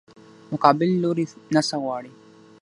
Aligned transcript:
مقابل 0.51 0.89
لوري 1.03 1.25
نه 1.53 1.61
څه 1.67 1.75
غواړې؟ 1.83 2.11